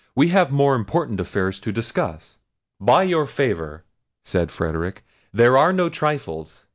we 0.15 0.29
have 0.29 0.51
more 0.51 0.73
important 0.73 1.19
affairs 1.19 1.59
to 1.59 1.71
discuss." 1.71 2.39
"By 2.79 3.03
your 3.03 3.27
favour," 3.27 3.83
said 4.25 4.49
Frederic, 4.49 5.05
"these 5.31 5.49
are 5.49 5.71
no 5.71 5.89
trifles. 5.89 6.65